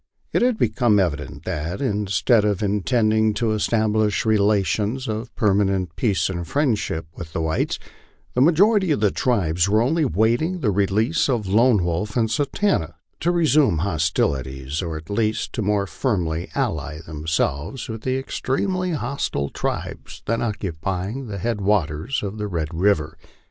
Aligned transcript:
It 0.33 0.41
had 0.41 0.57
become 0.57 0.97
evident 0.99 1.45
that, 1.45 1.79
instead 1.79 2.43
of 2.43 2.63
intending 2.63 3.35
to 3.35 3.51
establish 3.51 4.25
relations 4.25 5.07
of 5.07 5.31
per 5.35 5.53
manent 5.53 5.89
peace 5.95 6.27
and 6.27 6.47
friendship 6.47 7.05
with 7.15 7.33
the 7.33 7.41
whites, 7.43 7.77
the 8.33 8.41
majority 8.41 8.89
of 8.89 8.99
the 8.99 9.11
tribe 9.11 9.59
were 9.69 9.79
only 9.79 10.03
waiting 10.03 10.59
the 10.61 10.71
release 10.71 11.29
of 11.29 11.45
Lone 11.45 11.83
Wolf 11.85 12.17
and 12.17 12.31
Satanta 12.31 12.95
to 13.19 13.29
resume 13.29 13.77
hostilities, 13.85 14.81
or 14.81 14.97
at 14.97 15.07
least 15.11 15.53
to 15.53 15.61
more 15.61 15.85
firmly 15.85 16.49
nlly 16.55 17.05
themselves 17.05 17.87
with 17.87 18.01
the 18.01 18.17
extremely 18.17 18.93
hostile 18.93 19.49
tribes 19.49 20.23
then 20.25 20.41
oc 20.41 20.57
cupying 20.57 21.27
the 21.27 21.37
head 21.37 21.61
waters 21.61 22.23
of 22.23 22.39
Red 22.41 22.73
river. 22.73 23.19